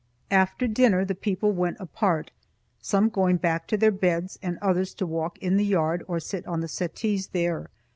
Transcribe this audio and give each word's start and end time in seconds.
After 0.31 0.65
dinner, 0.67 1.05
the 1.05 1.13
people 1.13 1.51
went 1.51 1.77
apart, 1.79 2.31
some 2.81 3.07
going 3.09 3.37
back 3.37 3.67
to 3.67 3.77
their 3.77 3.91
beds 3.91 4.39
and 4.41 4.57
others 4.59 4.95
to 4.95 5.05
walk 5.05 5.37
in 5.37 5.57
the 5.57 5.63
yard 5.63 6.03
or 6.07 6.19
sit 6.19 6.47
on 6.47 6.61
the 6.61 6.67
settees 6.67 7.27
there. 7.27 7.69